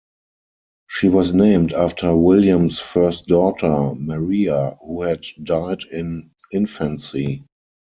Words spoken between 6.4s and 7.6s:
infancy.